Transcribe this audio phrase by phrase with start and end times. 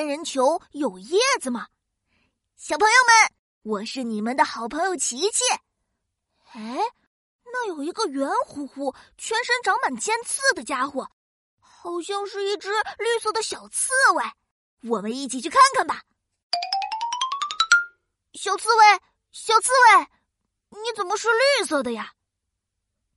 [0.00, 1.68] 仙人球有叶子吗？
[2.56, 5.44] 小朋友们，我是你们的好朋友琪琪。
[6.54, 6.78] 哎，
[7.52, 11.10] 那有一个圆乎乎、全身长满尖刺的家伙，
[11.58, 14.24] 好像是一只绿色的小刺猬。
[14.90, 16.02] 我们一起去看看吧。
[18.32, 18.84] 小刺猬，
[19.32, 20.06] 小刺猬，
[20.70, 22.14] 你怎么是绿色的呀？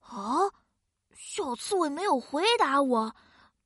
[0.02, 0.52] 啊，
[1.16, 3.16] 小刺猬没有回答我，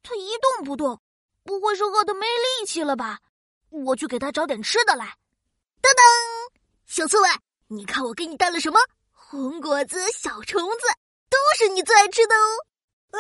[0.03, 1.01] 它一动不动。
[1.47, 3.19] 不会是饿得没力气了吧？
[3.69, 5.05] 我去给他找点吃的来。
[5.81, 6.01] 噔噔，
[6.85, 7.29] 小刺猬，
[7.67, 8.77] 你看我给你带了什么？
[9.13, 10.87] 红果子、小虫子，
[11.29, 12.65] 都是你最爱吃的哦。
[13.11, 13.17] 啊，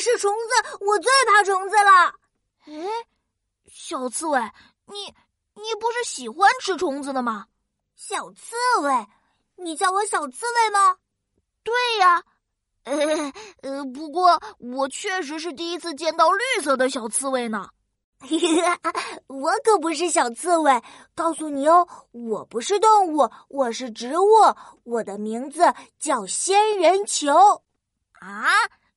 [0.00, 2.14] 是虫子，我最怕虫子了。
[2.64, 2.88] 哎，
[3.70, 4.40] 小刺猬，
[4.86, 5.14] 你
[5.52, 7.48] 你不是喜欢吃虫子的吗？
[7.96, 9.06] 小刺猬，
[9.56, 10.96] 你叫我小刺猬吗？
[11.62, 12.24] 对呀。
[13.62, 17.68] 呃，不过我确实是第一次见到绿色的小刺猬呢。
[19.28, 20.82] 我可不是小刺猬，
[21.14, 24.26] 告诉你哦，我不是动物，我是植物，
[24.82, 27.32] 我的名字叫仙人球。
[28.20, 28.48] 啊，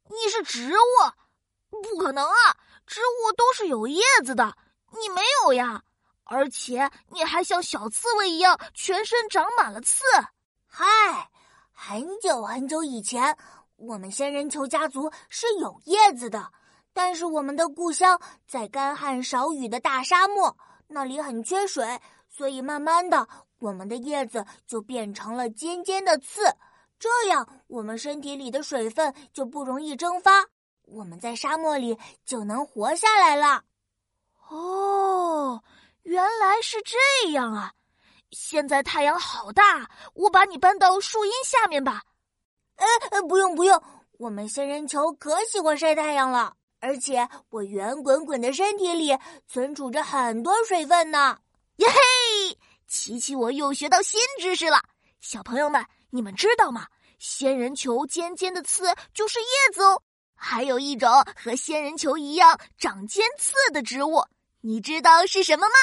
[0.10, 1.82] 你是植物？
[1.84, 4.56] 不可能啊，植物都是有叶子的，
[4.92, 5.84] 你没有呀。
[6.24, 10.04] 而且你还像小刺猬一样，全身长满了刺。
[10.66, 11.30] 嗨，
[11.72, 13.38] 很久很久以前。
[13.82, 16.52] 我们仙人球家族是有叶子的，
[16.94, 20.56] 但是我们的故乡在干旱少雨的大沙漠，
[20.88, 23.28] 那里很缺水，所以慢慢的，
[23.60, 26.44] 我们的叶子就变成了尖尖的刺，
[27.00, 30.46] 这样我们身体里的水分就不容易蒸发，
[30.86, 33.64] 我们在沙漠里就能活下来了。
[34.50, 35.64] 哦，
[36.04, 37.74] 原来是这样啊！
[38.30, 42.04] 现在太阳好大，我把你搬到树荫下面吧。
[42.82, 43.82] 哎，不用不用，
[44.18, 49.16] 我们仙人球可喜欢晒太阳了，而且我圆滚滚的身体里
[49.48, 51.38] 存储着很多水分呢。
[51.78, 54.82] 耶嘿，琪琪，我又学到新知识了。
[55.20, 56.88] 小朋友们，你们知道吗？
[57.20, 60.02] 仙人球尖尖的刺就是叶子哦。
[60.34, 64.24] 还有一种和仙人球一样长尖刺的植物，
[64.62, 65.76] 你知道是什么吗？